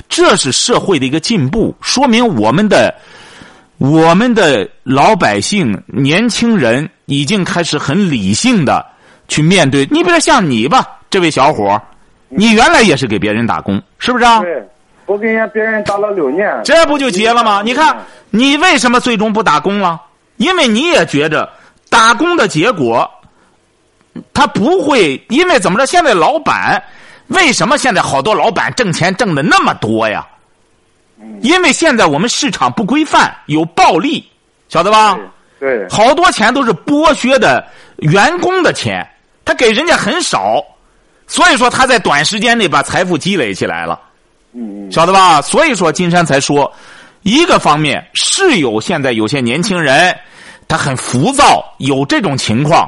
[0.08, 2.94] 这是社会的一个进步，说明我们的。
[3.80, 8.84] 我们的老百姓、年轻人已经开始很理性的
[9.28, 9.88] 去面对。
[9.92, 11.80] 你比如像你吧，这位小伙
[12.28, 14.40] 你原来也是给别人打工，是不是啊？
[14.40, 14.68] 对，
[15.06, 16.52] 我给人家别人打了六年。
[16.64, 17.62] 这不就结了吗？
[17.64, 17.96] 你看，
[18.32, 20.02] 你为什么最终不打工了？
[20.38, 21.48] 因为你也觉着
[21.88, 23.08] 打工的结果，
[24.34, 25.86] 他不会因为怎么着？
[25.86, 26.82] 现在老板
[27.27, 30.25] 为什么现在好多老板挣钱挣的那么多呀？
[31.41, 34.23] 因为现在我们市场不规范，有暴利，
[34.69, 35.17] 晓得吧？
[35.60, 37.65] 对，好多钱都是剥削的
[37.97, 39.03] 员工的钱，
[39.43, 40.63] 他给人家很少，
[41.25, 43.99] 所以说他在短时间内把财富积累起来了，
[44.53, 45.41] 嗯，晓得吧？
[45.41, 46.71] 所以说金山才说，
[47.23, 50.15] 一个方面是有现在有些年轻人
[50.67, 52.88] 他很浮躁，有这种情况，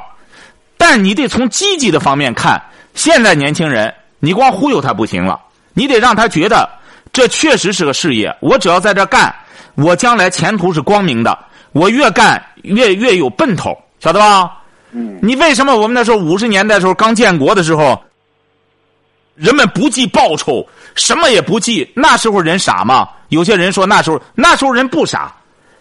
[0.80, 2.58] 但你得从积极的方面看，
[2.94, 5.38] 现在年轻人你光忽悠他不行了，
[5.74, 6.66] 你得让他觉得。
[7.12, 9.34] 这确实是个事业，我只要在这干，
[9.74, 11.38] 我将来前途是光明的。
[11.72, 14.58] 我越干越越有奔头，晓得吧？
[14.92, 15.18] 嗯。
[15.20, 18.02] 你为什么我们那时候五十年代时候刚建国的时候，
[19.34, 21.86] 人们不计报酬，什么也不计？
[21.94, 23.06] 那时候人傻吗？
[23.28, 25.30] 有些人说那时候那时候人不傻，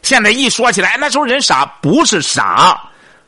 [0.01, 2.81] 现在一说起来那时候人傻，不是傻，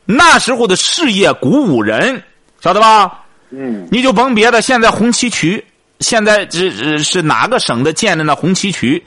[0.04, 2.22] 那时候的事业鼓舞人，
[2.60, 3.20] 晓得吧？
[3.50, 3.86] 嗯。
[3.90, 5.64] 你就甭别的，现在红旗渠。
[6.00, 9.02] 现在这是哪个省的建的那红旗渠？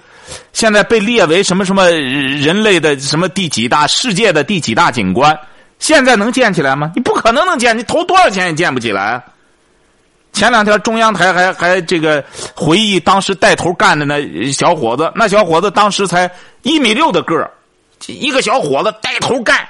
[0.54, 5.38] 现在被列为什么什么人类的什么第几大世界的第几大景观？
[5.78, 6.94] 现在能建起来吗？
[6.96, 9.22] 你不可能能建，你投多少钱也建不起来。
[10.32, 12.24] 前两天中央台还还这个
[12.56, 16.32] 回忆当时带头干的那小伙子，那小伙子当时才
[16.62, 17.52] 一米六的个儿，
[18.08, 19.68] 一个小伙子带头干，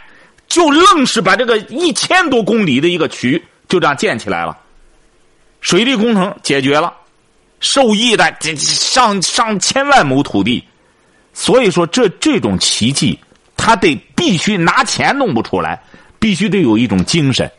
[0.56, 4.58] 就愣是把这个一千多公里的一个渠就这样建起来了，
[5.60, 6.94] 水利工程解决了。
[7.60, 10.63] 受益的这上上千万亩土地，
[11.34, 13.20] 所以说这这种奇迹，
[13.58, 15.78] 他得必须拿钱弄不出来，
[16.20, 17.52] 必须得有一种精神，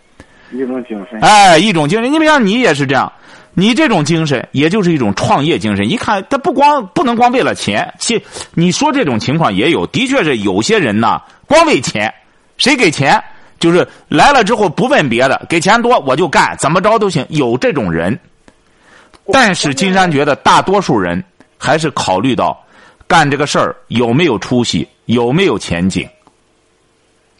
[0.51, 1.21] 一种精神。
[1.21, 2.11] 哎，一种精神。
[2.11, 3.13] 你比如你也是这样，
[3.53, 5.87] 你这种精神也就是一种创业精神。
[5.91, 8.19] 一看他不光不能光为了钱，其
[8.55, 12.11] 你说这种情况也有，的确是有些人呐，光为钱，
[12.57, 13.23] 谁给钱
[13.59, 18.19] 就是来了之后不问别的，给钱多我就干，怎么着都行，有这种人。
[19.33, 21.23] 但是金山觉得，大多数人
[21.59, 22.57] 还是考虑到
[23.09, 26.09] 干这个事儿有没有出息，有没有前景。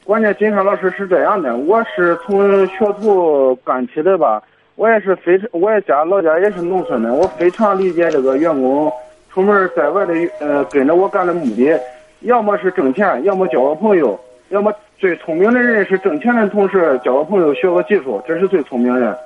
[0.05, 4.43] 关键金山老师是这样的，我是从学徒干起的吧，
[4.77, 8.93] 我也是非常，我也家老家也是农村的，我非常理解这个员工
[9.33, 11.79] 出门在外的呃跟着我干的目的，
[12.21, 19.19] 要么是挣钱，要么交个朋友，要么最聪明的人是挣钱的同时交个朋友，学个技术，这是最聪明的。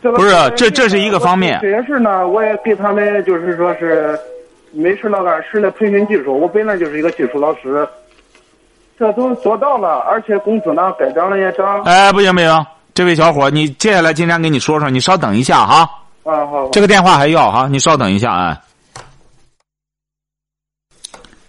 [0.00, 1.58] 不是，这这是一个方面。
[1.60, 4.16] 这些事呢，我也给他们就是说是
[4.70, 6.38] 没事老干事的培训技术。
[6.38, 7.86] 我本来就是一个技术老师，
[8.96, 11.82] 这都做到了，而且工资呢该涨了也涨。
[11.82, 15.90] 哎，不行不行，这位小伙，你接下来今天跟你说说，你稍等一下哈。
[16.22, 16.68] 啊好。
[16.70, 18.56] 这个电话还要哈，你稍等一下啊。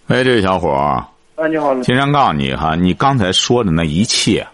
[0.08, 1.04] 喂，这位小伙。
[1.40, 1.74] 啊，你好。
[1.82, 4.46] 金山告诉你哈，你刚才说的那一切，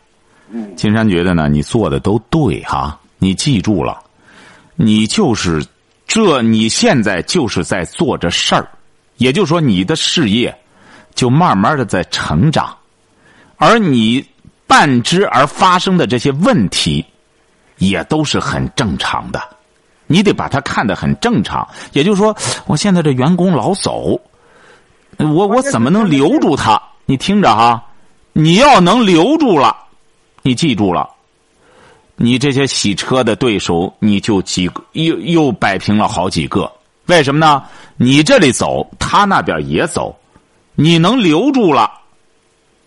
[0.52, 3.00] 嗯，金山觉得呢，你做的都对哈。
[3.18, 4.00] 你记住了，
[4.76, 5.66] 你就是
[6.06, 8.70] 这，你现在就是在做着事儿，
[9.18, 10.56] 也就是说，你的事业
[11.16, 12.78] 就慢慢的在成长，
[13.58, 14.24] 而你
[14.68, 17.04] 伴之而发生的这些问题，
[17.80, 19.42] 也都是很正常的，
[20.06, 21.68] 你得把它看得很正常。
[21.94, 22.36] 也就是说，
[22.68, 24.22] 我现在这员工老走，
[25.20, 26.82] 我我怎么能留住他？
[27.06, 27.84] 你听着哈，
[28.34, 29.76] 你要能留住了，
[30.42, 31.10] 你记住了。
[32.16, 36.72] 你这些洗车的对手，你就几个又又摆平了好几个，
[37.08, 37.64] 为什么呢？
[37.98, 40.18] 你这里走，他那边也走，
[40.76, 41.92] 你能留住了，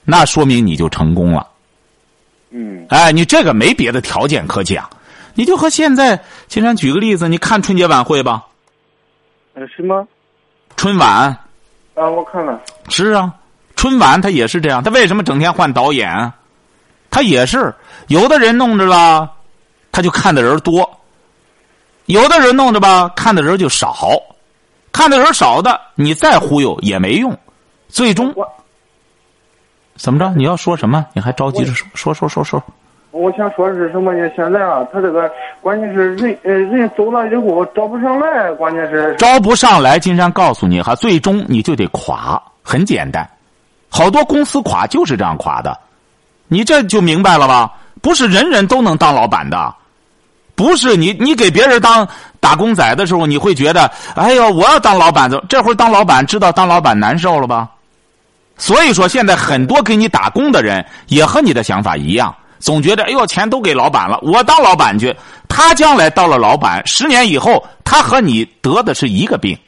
[0.04, 1.46] 那说明你就成功了。
[2.50, 4.88] 嗯哎，你这个没别的条件可讲，
[5.34, 8.46] 你就和现在，经常举个例子，你看春节晚会吧，
[9.54, 10.08] 呃什么
[10.76, 11.38] 春晚
[11.98, 12.08] 啊？
[12.08, 13.32] 我看了，是啊，
[13.76, 16.34] 春晚他也是这样，他为什么整天换导演啊？
[17.10, 17.74] 他也是
[18.08, 19.30] 有的人弄着了，
[19.90, 20.82] 他就看的人多；
[22.06, 24.10] 有的人弄着吧，看的人就少。
[24.90, 27.36] 看的人少的，你再忽悠也没用，
[27.88, 28.34] 最终
[29.96, 30.32] 怎么着？
[30.34, 31.06] 你要说什么？
[31.12, 32.62] 你还着急着说说说说说？
[33.10, 34.30] 我想说的是什么呢？
[34.36, 35.30] 现在啊，他这个
[35.62, 43.28] 关键是人呃人走了以后招不上来，关键是招不上来，金山告诉你哈，最终你就得垮，很简单。
[43.88, 45.76] 好多公司垮就是这样垮的，
[46.48, 47.72] 你这就明白了吧？
[48.02, 49.74] 不是人人都能当老板的，
[50.54, 52.06] 不是你你给别人当
[52.40, 57.70] 打工仔的时候，你会觉得，哎呦，我要当老板，这会儿当老板知道当老板难受了吧？
[58.58, 65.14] 所以说，现在很多给你打工的人也和你的想法一样，总觉得，哎呦，钱都给老板了，我当老板去。
[65.48, 69.58] 他将来到了老板，十年以后，他和你得的是一个病，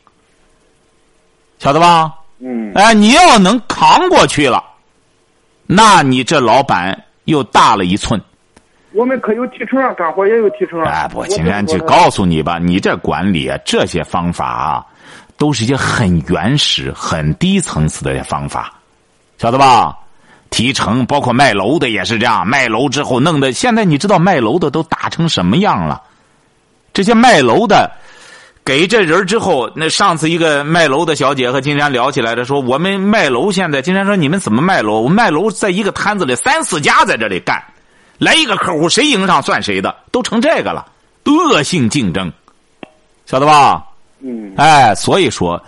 [1.58, 2.14] 晓得吧？
[2.38, 4.62] 嗯哎，你要能扛过去了，
[5.66, 8.20] 那你这老板又大了一寸。
[8.92, 10.90] 我们可有提成啊，干活也有提成啊。
[10.90, 14.86] 哎，不，我今天就告诉你吧，你这管理啊，这些方法啊，
[15.36, 18.74] 都是一些很原始、很低层次的方法，
[19.38, 19.96] 晓得吧？
[20.50, 26.02] 提成，包括卖楼的也是这样，卖楼之后弄得现在你知道卖楼的都打成什么样了？
[26.92, 27.90] 这些卖楼的
[28.64, 35.00] 给这人之后，那上次一个卖楼的小姐和金山聊起来的说，我们卖楼现在金山说你们怎么卖楼？
[35.00, 37.62] 我卖楼在一个摊子里三四家在这里干，
[38.18, 40.84] 来一个客户谁赢上算谁的，都成这个了，
[41.24, 42.30] 恶性竞争，
[43.24, 43.86] 晓得吧？
[44.20, 45.62] 嗯哎，所以说，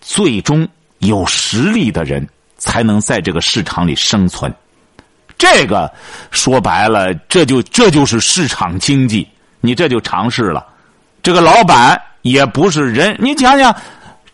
[0.00, 2.28] 最终有实力的人
[2.66, 4.52] 才能在这个市场里生存。
[5.38, 5.90] 这个
[6.30, 9.26] 说白了，这就这就是市场经济，
[9.60, 10.66] 你这就尝试了。
[11.22, 13.74] 这个老板也不是人，你想想，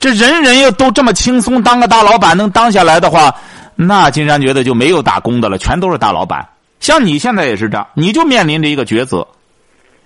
[0.00, 3.34] 这人人又都这么轻松当个大老板能当下来的话，
[3.74, 6.48] 那金山觉得就没有打工的了，全都是大老板。
[6.80, 9.26] 像你现在也是这样，你就面临着一个抉择，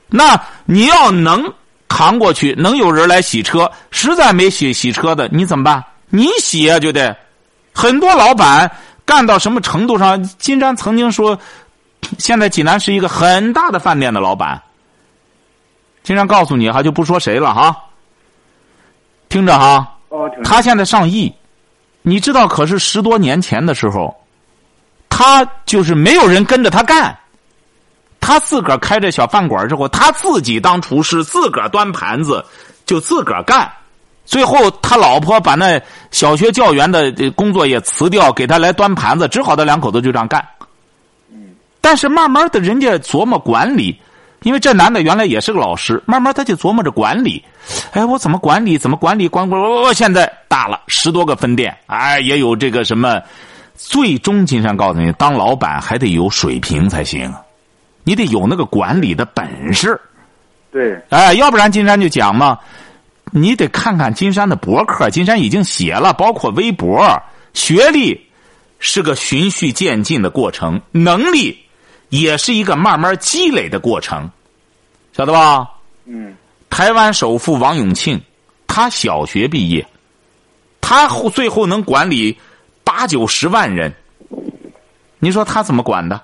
[0.08, 1.44] 那你要能
[1.88, 5.84] 扛过去，能有人来洗车，实在没洗洗车的，你怎么办？
[6.08, 7.14] 你洗啊，就得。
[7.76, 8.70] 很多老板
[9.04, 10.22] 干到什么程度上？
[10.38, 11.38] 金山曾经说，
[12.16, 14.62] 现在济南是一个很大的饭店的老板。
[16.02, 17.76] 金山告诉你哈，就不说谁了哈，
[19.28, 21.30] 听着哈，哦，他现在上亿，
[22.00, 22.48] 你知道？
[22.48, 24.16] 可是十多年前的时候，
[25.10, 27.14] 他就是没有人跟着他干，
[28.20, 32.42] 他自个儿开着小饭馆之后，他自己当厨师，自个儿端盘子，
[32.86, 33.70] 就自个儿干。
[34.26, 40.44] 最后，他老婆把那小学教员的呃工作也辞掉，给他来端盘子，只好他两口子就这样干。
[41.80, 43.98] 但是慢慢的，人家琢磨管理，
[44.42, 47.42] 因为这男的原来也是个老师，慢慢他就琢磨着管理。
[47.92, 48.76] 哎，我怎么管理？
[48.76, 49.28] 怎么管理？
[49.28, 53.22] 管管我现在大了十多个分店，哎，也有这个什么。
[53.78, 57.30] 最终，金山告诉你，当老板还得有水平才行，
[58.04, 60.00] 你得有那个管理的本事。
[60.72, 62.58] 对，哎，要不然金山就讲嘛，
[63.32, 67.22] 你得看看金山的博客，金山已经写了，包括微博，
[67.54, 68.28] 学历
[68.78, 71.58] 是个循序渐进的过程，能力
[72.08, 74.30] 也是一个慢慢积累的过程，
[75.12, 75.68] 晓得吧？
[76.04, 76.34] 嗯
[76.68, 78.20] 台湾首富王永庆，
[78.66, 79.86] 他小学毕业，
[80.80, 82.38] 他后最后能管理
[82.84, 83.94] 八九十万人，
[85.18, 86.20] 你说他怎么管的？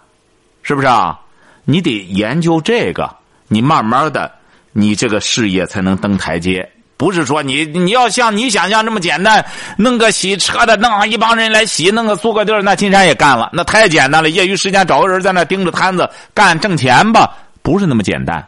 [0.63, 1.19] 是不是啊？
[1.65, 3.17] 你得研究这个，
[3.49, 4.31] 你慢慢的，
[4.73, 6.71] 你这个事业才能登台阶。
[7.03, 9.45] 不是说你你要像你想象这么简单，
[9.77, 14.31] 弄个洗车的，弄上一帮人来洗，弄个租个地儿，那金山也干了，那太简单了。
[14.31, 18.41] 业余时间找个人在那盯着摊子干挣钱吧，不是那么简单。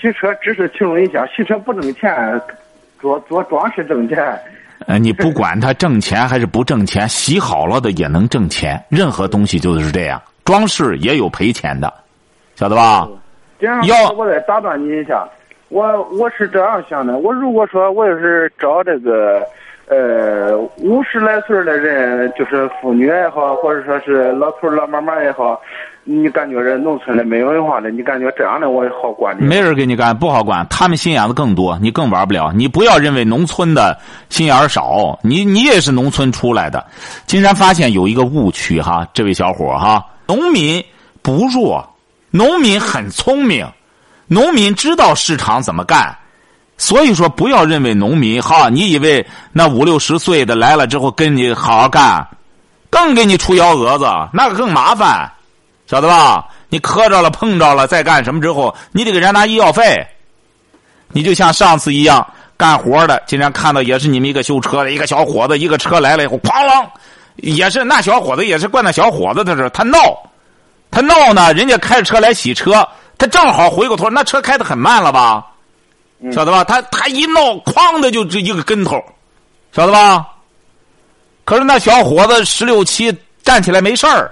[0.00, 2.40] 洗车只是其中一项，洗车不挣钱，
[3.00, 4.16] 做做装饰挣钱。
[4.86, 8.80] 呃，你不管他挣钱还是不挣钱，洗好了的也能挣钱。
[8.88, 11.92] 任何东西就是这样，装饰也有赔钱的，
[12.54, 13.08] 晓得吧？
[13.58, 15.26] 这样要我再打断你一下，
[15.68, 19.42] 我我是这样想的，我如果说我要是找这个
[19.86, 25.60] 呃五十来岁的人，就是妇女也好，或者说是老头老妈妈也好，
[26.04, 29.36] 你感觉这农村的没文化的，你感觉这样的我也好管？
[29.42, 30.66] 没人给你干，不好管。
[30.70, 32.50] 他们心眼子更多，你更玩不了。
[32.54, 33.98] 你不要认为农村的
[34.30, 36.82] 心眼少，你你也是农村出来的。
[37.26, 40.82] 金山发现有一个误区哈，这位小伙哈，农民
[41.22, 41.86] 不弱，
[42.30, 43.66] 农民很聪明，
[44.28, 46.16] 农民知道市场怎么干。
[46.76, 52.24] 所以说，不要认为农民哈，你以为那五六十岁的来了之后跟你好好干，
[52.88, 55.28] 更给你出幺蛾子，那个更麻烦。
[55.88, 56.46] 晓得吧？
[56.68, 60.06] 你磕着了、碰着了，再干什么之后，你得给人家拿医药费。
[61.10, 62.24] 你就像上次一样，
[62.56, 66.86] 干活的，竟然看到也是你们一个修车的一个小伙子，一个车来了以后，哐啷，
[67.36, 69.98] 也是那小伙子也是惯那小伙子的事，他闹，
[70.90, 72.86] 他闹呢，人家开着车来洗车，
[73.18, 75.44] 他正好回过头，那车开的很慢了吧，
[76.32, 76.64] 晓得吧？
[76.64, 79.02] 他他一闹，哐的就这一个跟头，
[79.72, 80.26] 晓得吧？
[81.44, 84.30] 可是那小伙子十六七站起来没事儿，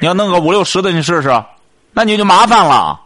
[0.00, 1.30] 你要弄个五六十的你试试，
[1.92, 3.00] 那你就麻烦了，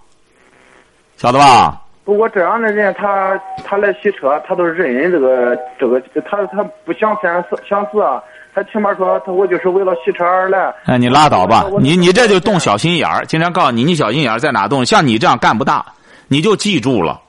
[1.16, 1.82] 晓得吧？
[2.04, 8.22] 不过这样的人，他他来洗车，他都是认人这个这个，他他不想三思想死啊，
[8.56, 10.74] 他起码说他我就是为了洗车而来。
[10.86, 13.26] 哎，你拉倒吧，你你这就动小心眼儿。
[13.26, 14.82] 经常告诉你，你小心眼儿在哪动？
[14.82, 15.84] 像你这样干不大，
[16.26, 17.20] 你就记住了，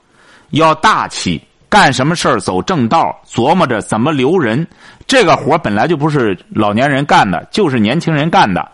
[0.51, 4.65] 要大气，干什么事儿走正道，琢磨着怎么留人。
[5.05, 8.65] 这个活本来就不是老年人干的，就是年轻人干的，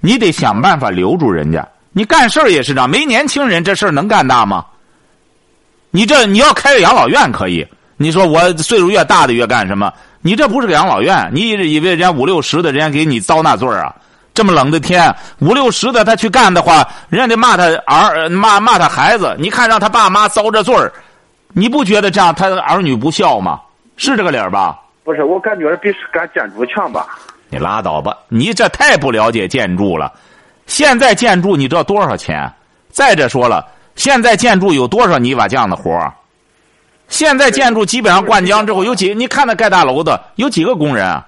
[0.00, 1.66] 你得想办法留住人家。
[1.92, 4.66] 你干事儿也是这样，没年轻人，这事儿能干大吗？
[5.90, 9.90] 你这你要开个养老院可以，你说我岁数越大的越干什么？
[10.26, 13.94] 你这不是个养老院，你以为人家五六十的人家给你遭那罪儿啊？
[14.34, 19.36] 这么冷的天，五六十的他去干的话，人家得骂他儿骂骂他孩子。
[19.38, 20.92] 你看让他爸妈遭这罪儿，
[21.52, 23.60] 你不觉得这样他儿女不孝吗？
[23.96, 24.76] 是这个理儿吧？
[25.04, 27.06] 不是，我感觉比干建筑强吧。
[27.48, 30.12] 你拉倒吧，你这太不了解建筑了。
[30.66, 32.52] 现在建筑你知道多少钱？
[32.90, 33.64] 再者说了。
[33.94, 36.12] 现在建筑有多少泥瓦匠的活儿？
[37.08, 39.14] 现在建筑基本上灌浆之后有几？
[39.14, 41.26] 你看那盖大楼的有几个工人啊？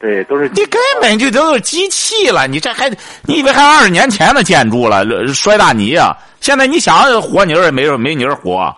[0.00, 2.46] 对，都是你根本就都是机器了。
[2.46, 2.88] 你这还
[3.24, 5.04] 你以为还二十年前的建筑了？
[5.34, 6.16] 摔大泥啊！
[6.40, 8.72] 现在你想活泥儿也没人没泥儿活。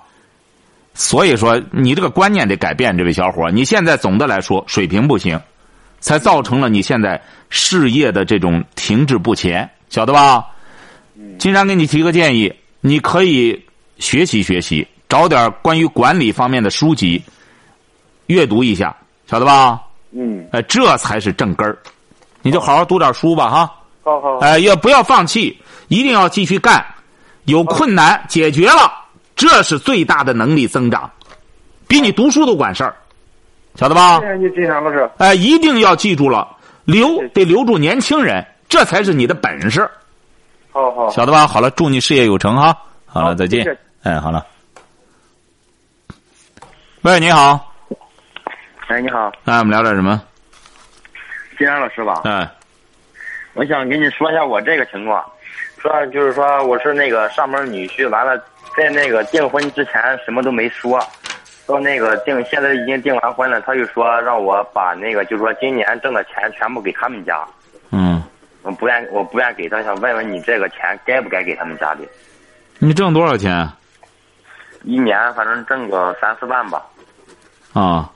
[0.95, 5.39] 所以说，你这个观念得改变，这位小伙你现在总的来说水平不行，
[6.01, 10.47] 才造成了你现在事业的这种停滞不前，晓得吧？
[11.39, 12.53] 经常给你提个建议。
[12.81, 13.63] 你可以
[13.99, 17.21] 学习学习，找点关于管理方面的书籍，
[18.27, 18.97] 阅读一下，
[19.27, 19.83] 晓得吧？
[20.13, 20.47] 嗯。
[20.53, 21.77] 哎，这才是正根儿。
[22.43, 23.73] 你就好好读点书吧，哈。
[24.03, 24.39] 好好。
[24.39, 26.83] 哎，也不要放弃，一定要继续干。
[27.47, 28.91] 有困难解决了，
[29.35, 31.11] 这是最大的能力增长，
[31.89, 32.95] 比你读书都管事儿，
[33.75, 34.21] 晓得吧？
[34.21, 35.11] 谢谢你，金山老师。
[35.19, 36.47] 哎，一定要记住了，
[36.85, 39.91] 留得留住年轻人，这才是你的本事。
[40.71, 41.49] 好好，晓得吧？
[41.49, 42.77] 好了，祝你事业有成哈！
[43.07, 43.77] 好了，再见。
[44.05, 44.47] 哎，好了。
[47.03, 47.73] 喂，你好。
[48.89, 49.33] 哎，你好。
[49.43, 50.23] 那我们聊点什么？
[51.57, 52.21] 金山老师吧。
[52.25, 52.47] 哎。
[53.55, 55.25] 我想跟你说一下我这个情况，
[55.79, 58.37] 说就是说我是那个上门女婿，完了
[58.77, 59.95] 在那个订婚之前
[60.27, 61.01] 什么都没说，
[61.67, 67.43] 到那个订现在已经订完婚了，他就说让我把那个就是说今年挣的钱全部给他们家。
[67.93, 68.23] 嗯。
[68.61, 72.07] 我不愿，我不愿给他，想问问你这个钱该不该给他们家里？
[72.79, 73.67] 你挣多少钱？
[74.83, 76.83] 一年反正挣个三四万吧。
[77.73, 78.11] 啊！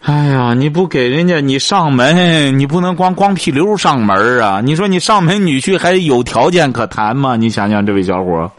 [0.00, 4.60] 哎呀，你不给人家，你上门，你不能光光屁溜上门啊！
[4.62, 7.36] 你说你上门女婿还有条件可谈吗？
[7.36, 8.50] 你想想，这位小伙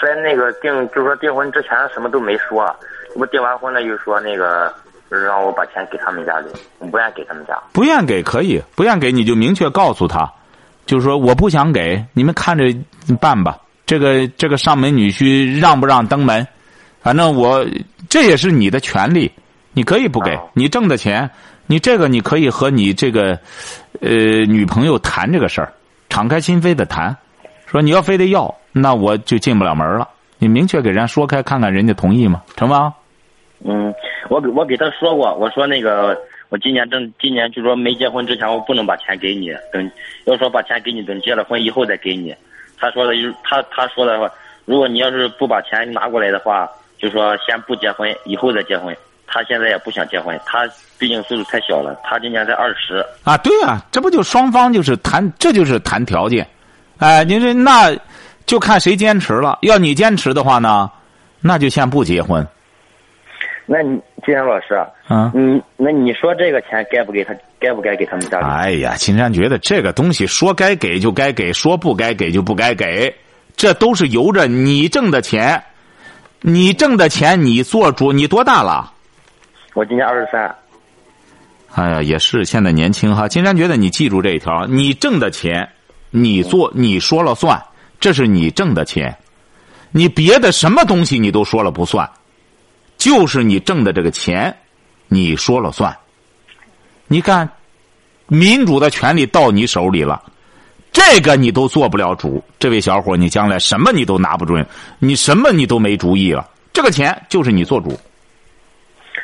[0.00, 2.74] 在那个订，就是说订婚之前什么都没说，
[3.16, 4.72] 我订完婚了又说那个。
[5.12, 6.46] 让我把钱给他们家里，
[6.78, 7.60] 我不愿给他们家。
[7.72, 10.32] 不愿给可以，不愿给你就明确告诉他，
[10.86, 12.64] 就是说我不想给你们看着
[13.20, 13.58] 办吧。
[13.86, 16.46] 这个这个上门女婿让不让登门，
[17.00, 17.66] 反正我
[18.08, 19.30] 这也是你的权利，
[19.72, 20.38] 你可以不给。
[20.54, 21.30] 你挣的钱，
[21.66, 23.38] 你这个你可以和你这个
[24.00, 24.10] 呃
[24.46, 25.72] 女朋友谈这个事儿，
[26.08, 27.16] 敞开心扉的谈，
[27.66, 30.08] 说你要非得要，那我就进不了门了。
[30.38, 32.42] 你明确给人家说开，看看人家同意吗？
[32.56, 32.94] 成吗？
[33.64, 33.92] 嗯。
[34.28, 36.16] 我给我给他说过，我说那个
[36.50, 39.90] 我今年正今年就说没结婚之前我不能把钱给你，等
[40.24, 42.32] 要说把钱给你，等结了婚以后再给你。
[42.78, 44.30] 他说的，他他说的话，
[44.66, 48.96] 如果你要是不把钱拿过来的话，就说先不结婚，以后再结婚。
[49.32, 53.04] 他现在也不想结婚，他毕竟岁数太小了，他今年才二十。
[53.22, 56.44] 啊，对啊，这不就双方就是谈，这就是谈条件。
[56.98, 57.96] 哎，您说那
[58.44, 59.58] 就看谁坚持了。
[59.62, 60.90] 要你坚持的话呢，
[61.40, 62.44] 那就先不结婚。
[63.66, 68.44] 那你金山老师，嗯，你那你说这个钱该不给他，该不该给他们家里？
[68.44, 73.14] 哎呀，金山觉得这个东西说该给就该给，说不该给就不该给，
[73.54, 75.62] 这都是由着你挣的钱，
[76.40, 78.12] 你挣的钱你做主。
[78.12, 78.92] 你多大了？
[79.74, 80.54] 我今年二十三。
[81.74, 83.28] 哎呀，也是现在年轻哈。
[83.28, 85.68] 金山觉得你记住这一条：你挣的钱，
[86.10, 87.62] 你做你说了算，
[88.00, 89.16] 这是你挣的钱，
[89.92, 92.10] 你别的什么东西你都说了不算。
[92.96, 94.54] 就是你挣的这个钱，
[95.08, 95.96] 你说了算。
[97.06, 97.48] 你看，
[98.26, 100.22] 民主的权利到你手里了，
[100.92, 104.64] 这这个你都做不了主，这位小伙，你将来什么你都拿不准，
[105.00, 106.48] 你什么你都没主意了。
[106.72, 107.98] 这个钱就是你做主。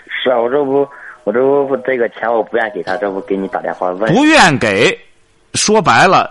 [0.09, 0.89] 是啊，我这不，
[1.23, 4.12] 我这不这个钱我不愿给他，这不给你打电话问。
[4.12, 4.99] 不愿给，
[5.55, 6.29] 说白了，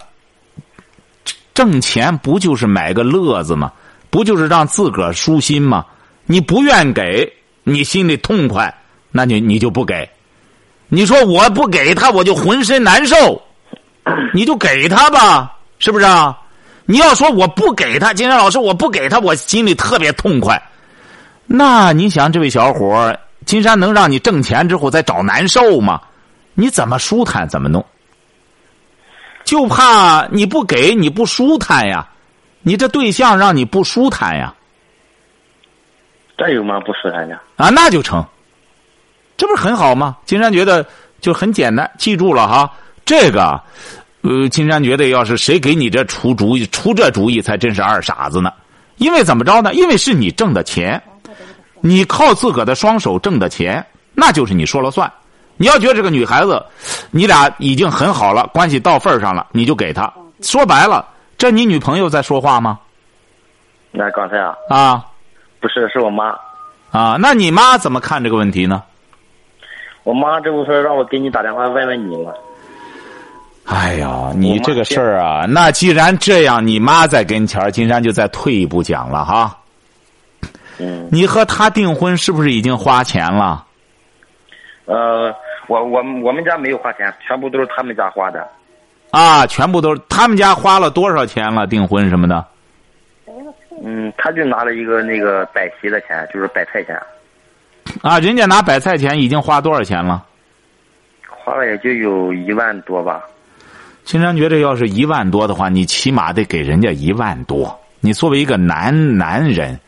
[1.53, 3.71] 挣钱不就是买个乐子吗？
[4.09, 5.85] 不就是让自个儿舒心吗？
[6.25, 7.31] 你不愿给，
[7.63, 8.77] 你心里痛快，
[9.09, 10.09] 那你你就不给。
[10.89, 13.41] 你说我不给他，我就浑身难受，
[14.33, 16.37] 你就给他吧，是不是啊？
[16.85, 20.61] 你要说我不给他，金山老师我不给他，我心里特别痛快。
[21.47, 25.99] 那你想，这位小伙儿，金山能让你挣钱之后再找难受吗？
[26.53, 27.83] 你怎么舒坦怎么弄？
[29.43, 32.07] 就怕你不给你不舒坦呀，
[32.61, 34.53] 你这对象让你不舒坦呀。
[36.37, 37.39] 这有嘛不舒坦的？
[37.55, 38.25] 啊，那就成，
[39.37, 40.17] 这不是很好吗？
[40.25, 40.85] 金山觉得
[41.19, 42.71] 就很简单，记住了哈，
[43.05, 43.61] 这个，
[44.21, 48.51] 呃，金山觉得要是谁给你这出主意，出这主意才真是二傻子呢。
[48.97, 49.73] 因为怎么着呢？
[49.73, 51.01] 因为是你挣的钱，
[51.81, 55.11] 你靠自个的双手挣的钱，那就是你说了算。
[55.57, 56.65] 你要觉得这个女孩子，
[57.11, 60.11] 你俩已经很好了，关系到份上了，你就给她。
[60.41, 62.79] 说白了，这你女朋友在说话吗？
[63.91, 65.05] 那刚才啊，啊
[65.59, 66.35] 不是，是我妈。
[66.91, 68.81] 啊，那你妈怎么看这个问题呢？
[70.03, 72.31] 我妈这不是让我给你打电话问问你吗？
[73.65, 79.57] 哎呀，你这个事儿啊，那既然这样，你妈在跟前儿，金山就再退一步讲了哈。
[80.77, 83.65] 嗯，你和他订婚是不是已经花钱了？
[84.85, 85.33] 呃，
[85.67, 88.47] 我我我们家没有花钱，全部都是他们家花的。
[89.09, 91.65] 啊，全部都是他们家花了多少钱了？
[91.65, 92.45] 订婚什么的？
[93.83, 96.95] 嗯，他就拿了一个那个摆席的钱，就是摆菜钱，
[98.01, 100.23] 啊，人家拿摆菜钱已经花多少钱了？
[101.27, 103.23] 花了也就有一万多吧。
[104.05, 107.77] 金山觉得，要是一万多的话，你起码得给人家一万多。
[107.99, 109.79] 你作为一个男男人，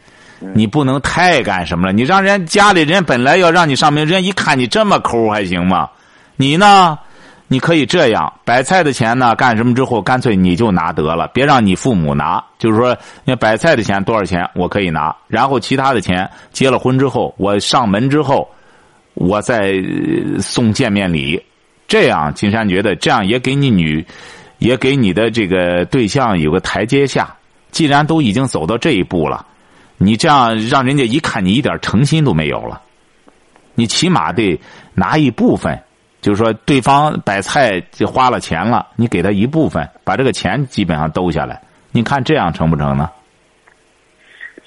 [0.53, 1.93] 你不能太干什么了。
[1.93, 5.87] 你让人家里人本来要让你上门，人家一看你这么抠，还行吗？
[6.35, 6.97] 你呢？
[7.49, 12.43] 你可以这样，摆菜的钱呢，干什么之后，干脆你就拿得了，别让你父母拿。
[12.59, 18.49] 就是说，那摆菜的钱多少钱，我可以拿，然后其他的钱，结了婚之后，我上门之后，
[19.13, 21.41] 我再呃送见面礼。
[21.87, 24.05] 这样，金山觉得这样也给你女，
[24.59, 27.33] 也给你的这个对象有个台阶下。
[27.71, 29.45] 既然都已经走到这一步了，
[29.97, 32.81] 你这样让人家一看你一点诚心都没有了，
[33.75, 34.59] 你起码得
[34.93, 35.79] 拿一部分，
[36.21, 41.61] 就是说对方摆菜就花了钱了，你给他一部分，把这个钱基本上兜下来。
[41.91, 43.09] 你看这样成不成呢？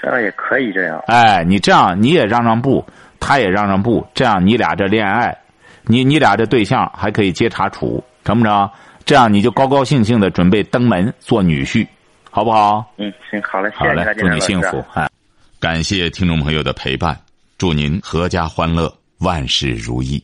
[0.01, 1.03] 这样也可以这样。
[1.07, 2.85] 哎，你这样你也让让步，
[3.19, 5.37] 他也让让步，这样你俩这恋爱，
[5.91, 8.71] 你你俩这对象还可以接茬处，成不成？
[9.05, 11.85] 这样你就高高兴兴的准备登门做女婿，
[12.31, 12.95] 好不好？
[12.97, 14.85] 嗯，行，好嘞，谢好嘞谢，祝你幸福。
[14.95, 15.11] 哎，
[15.59, 17.19] 感谢听众朋友的陪伴，
[17.59, 20.23] 祝您阖家欢乐，万事如意。